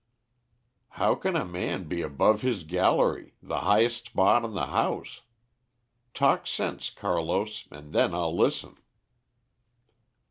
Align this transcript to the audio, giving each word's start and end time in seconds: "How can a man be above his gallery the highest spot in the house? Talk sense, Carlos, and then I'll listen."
"How 0.97 1.13
can 1.13 1.35
a 1.35 1.45
man 1.45 1.83
be 1.83 2.01
above 2.01 2.41
his 2.41 2.63
gallery 2.63 3.35
the 3.39 3.59
highest 3.59 4.07
spot 4.07 4.43
in 4.43 4.53
the 4.55 4.65
house? 4.65 5.21
Talk 6.15 6.47
sense, 6.47 6.89
Carlos, 6.89 7.67
and 7.69 7.93
then 7.93 8.15
I'll 8.15 8.35
listen." 8.35 8.77